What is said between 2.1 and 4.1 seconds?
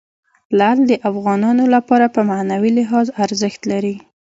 په معنوي لحاظ ارزښت لري.